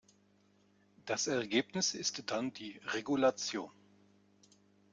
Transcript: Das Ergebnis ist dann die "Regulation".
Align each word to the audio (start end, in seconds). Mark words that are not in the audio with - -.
Das 1.05 1.27
Ergebnis 1.27 1.93
ist 1.93 2.31
dann 2.31 2.51
die 2.53 2.81
"Regulation". 2.87 3.69